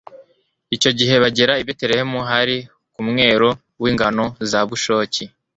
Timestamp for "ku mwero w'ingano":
2.93-4.25